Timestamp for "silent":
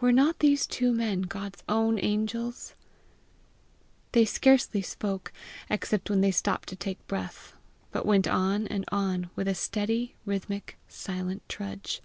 10.86-11.42